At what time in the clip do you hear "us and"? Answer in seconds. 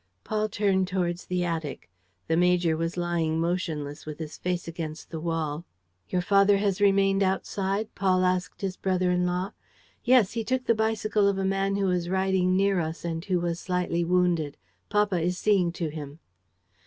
12.79-13.23